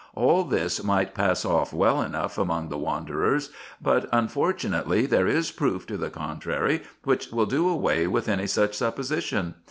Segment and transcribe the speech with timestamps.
[0.15, 5.51] All this might pass off well enough among the wanderers; but, unfor tunately, there is
[5.51, 9.53] proof to the contrary, which will do away with any such supposition.